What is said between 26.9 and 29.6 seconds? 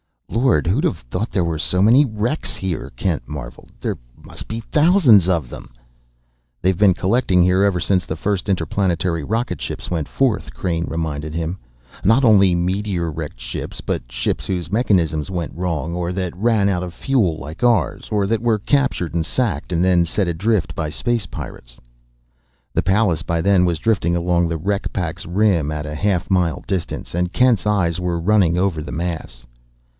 and Kent's eyes were running over the mass.